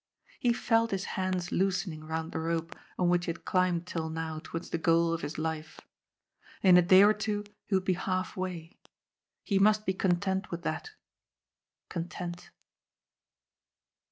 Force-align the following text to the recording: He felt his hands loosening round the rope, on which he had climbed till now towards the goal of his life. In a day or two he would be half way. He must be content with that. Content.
He 0.39 0.51
felt 0.51 0.89
his 0.89 1.03
hands 1.13 1.51
loosening 1.51 2.03
round 2.03 2.31
the 2.31 2.39
rope, 2.39 2.75
on 2.97 3.07
which 3.07 3.25
he 3.25 3.29
had 3.29 3.45
climbed 3.45 3.85
till 3.85 4.09
now 4.09 4.39
towards 4.43 4.71
the 4.71 4.79
goal 4.79 5.13
of 5.13 5.21
his 5.21 5.37
life. 5.37 5.79
In 6.63 6.75
a 6.75 6.81
day 6.81 7.03
or 7.03 7.13
two 7.13 7.43
he 7.65 7.75
would 7.75 7.85
be 7.85 7.93
half 7.93 8.35
way. 8.35 8.79
He 9.43 9.59
must 9.59 9.85
be 9.85 9.93
content 9.93 10.49
with 10.49 10.63
that. 10.63 10.89
Content. 11.87 12.49